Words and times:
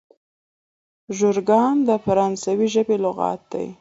ژورګان 1.17 1.75
د 1.87 1.89
فرانسوي 2.05 2.67
ژبي 2.73 2.97
لغات 3.03 3.41
دئ. 3.51 3.67